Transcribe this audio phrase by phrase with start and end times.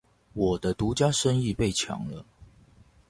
[0.33, 2.25] 我的獨家生意被搶了